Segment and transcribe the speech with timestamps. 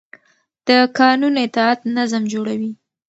[0.67, 2.71] د قانون اطاعت نظم جوړوي